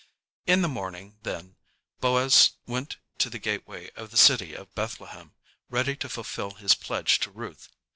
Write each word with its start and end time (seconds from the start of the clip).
"]In 0.51 0.63
the 0.63 0.67
morning, 0.67 1.19
then, 1.21 1.57
Boaz 1.99 2.53
went 2.65 2.97
to 3.19 3.29
the 3.29 3.37
gateway 3.37 3.91
of 3.91 4.09
the 4.09 4.17
city 4.17 4.55
of 4.55 4.73
Bethlehem, 4.73 5.35
ready 5.69 5.95
to 5.97 6.09
fulfill 6.09 6.55
his 6.55 6.73
pledge 6.73 7.19
to 7.19 7.29
Ruth. 7.29 7.69